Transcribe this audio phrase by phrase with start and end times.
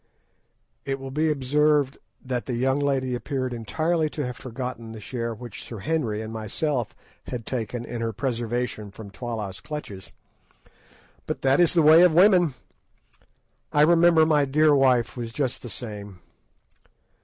[0.83, 5.31] It will be observed that the young lady appeared entirely to have forgotten the share
[5.31, 6.95] which Sir Henry and myself
[7.27, 10.11] had taken in her preservation from Twala's clutches.
[11.27, 12.55] But that is the way of women!
[13.71, 16.17] I remember my dear wife was just the same.